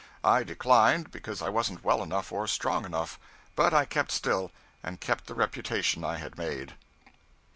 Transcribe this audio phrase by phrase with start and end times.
[0.23, 3.19] I declined, because I wasn't well enough or strong enough;
[3.55, 6.73] but I kept still, and kept the reputation I had made.